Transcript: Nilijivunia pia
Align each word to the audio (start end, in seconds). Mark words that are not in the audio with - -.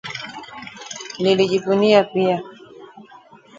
Nilijivunia 1.19 2.03
pia 2.03 2.43